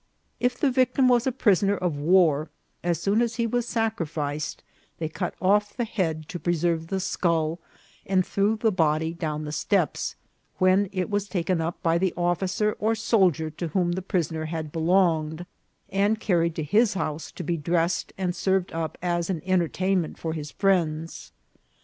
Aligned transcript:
If 0.39 0.57
the 0.57 0.71
victim 0.71 1.07
was 1.07 1.27
a 1.27 1.31
prisoner 1.31 1.77
of 1.77 1.95
war, 1.95 2.49
as 2.83 2.99
soon 2.99 3.21
as 3.21 3.35
he 3.35 3.45
was 3.45 3.67
sacrificed 3.67 4.63
they 4.97 5.07
cut 5.07 5.35
off 5.39 5.77
the 5.77 5.83
head 5.83 6.27
to 6.29 6.39
preserve 6.39 6.87
the 6.87 6.99
scull, 6.99 7.59
and 8.07 8.25
threw 8.25 8.55
the 8.55 8.71
body 8.71 9.13
down 9.13 9.45
the 9.45 9.51
steps, 9.51 10.15
when 10.57 10.89
it 10.91 11.11
was 11.11 11.27
taken 11.29 11.61
up 11.61 11.83
by 11.83 11.99
the 11.99 12.15
officer 12.17 12.75
or 12.79 12.95
soldier 12.95 13.51
to 13.51 13.67
whom 13.67 13.91
the 13.91 14.01
prisoner 14.01 14.45
had 14.45 14.71
belonged, 14.71 15.45
and 15.87 16.19
carried 16.19 16.55
to 16.55 16.63
his 16.63 16.95
house 16.95 17.31
to 17.33 17.43
be 17.43 17.55
dressed 17.55 18.11
and 18.17 18.35
served 18.35 18.73
up 18.73 18.97
as 19.03 19.29
an 19.29 19.43
entertainment 19.45 20.17
for 20.17 20.33
his 20.33 20.49
friends. 20.49 21.31